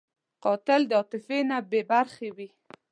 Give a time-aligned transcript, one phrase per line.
[0.43, 2.47] قاتل د عاطفې نه بېبرخې وي